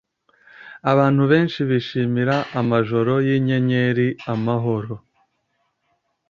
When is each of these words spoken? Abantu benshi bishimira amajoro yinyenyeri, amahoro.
Abantu 0.91 1.23
benshi 1.31 1.59
bishimira 1.69 2.35
amajoro 2.59 3.13
yinyenyeri, 3.27 4.07
amahoro. 4.33 4.95